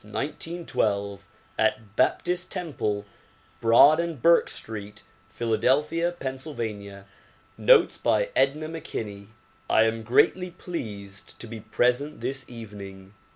[0.03, 1.27] II June 9, 1912,
[1.59, 3.05] at Baptist Temple,
[3.61, 7.03] Broad and Berks Streets, Philadelphia, Pa.
[7.59, 9.27] Notes by Edna McKinney
[9.69, 13.13] I AM greatly pleased to be present this evening.